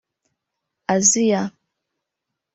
Aziya 0.95 1.43